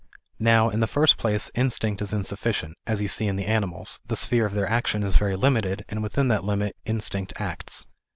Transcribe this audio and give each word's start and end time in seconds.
Now 0.39 0.69
in 0.69 0.79
the 0.79 0.87
first 0.87 1.19
place 1.19 1.51
instinct 1.53 2.01
is 2.01 2.11
insufficient; 2.11 2.75
as 2.87 3.01
you 3.03 3.07
see 3.07 3.27
in 3.27 3.35
the 3.35 3.45
animals, 3.45 3.99
the 4.07 4.15
sphere 4.15 4.47
of 4.47 4.53
their 4.55 4.67
action 4.67 5.03
is 5.03 5.15
very 5.15 5.35
limited, 5.35 5.85
and 5.89 6.01
within 6.01 6.27
that 6.29 6.43
limit 6.43 6.75
instinct 6.85 7.33
acts. 7.35 7.85